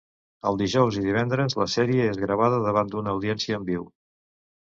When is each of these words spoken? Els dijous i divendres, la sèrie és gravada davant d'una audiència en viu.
Els 0.51 0.55
dijous 0.61 0.95
i 1.01 1.03
divendres, 1.07 1.55
la 1.63 1.67
sèrie 1.73 2.07
és 2.13 2.17
gravada 2.23 2.61
davant 2.65 2.89
d'una 2.95 3.15
audiència 3.17 3.59
en 3.61 3.69
viu. 3.71 3.85